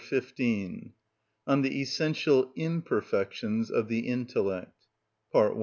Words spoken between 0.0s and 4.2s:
Chapter XV. On The Essential Imperfections Of The